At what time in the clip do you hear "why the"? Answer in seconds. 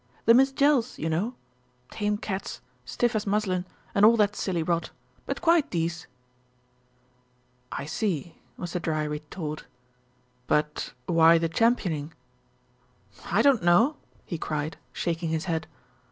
11.05-11.49